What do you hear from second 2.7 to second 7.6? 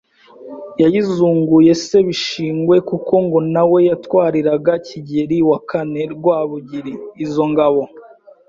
kuko ngo nawe yatwariraga Kigeli IV Rwabugili izo